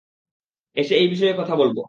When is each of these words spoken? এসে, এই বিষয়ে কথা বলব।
এসে, 0.75 0.93
এই 0.95 1.07
বিষয়ে 1.07 1.33
কথা 1.37 1.53
বলব। 1.55 1.77